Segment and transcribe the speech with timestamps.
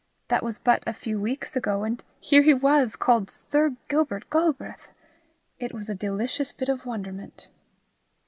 [0.29, 4.89] That was but a few weeks ago, and here he was, called Sir Gilbert Galbraith!
[5.59, 7.51] It was a delicious bit of wonderment.